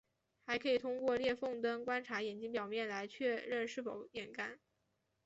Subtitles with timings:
[0.47, 4.57] 还可以通过裂缝灯观察眼睛表面来确认是否眼干。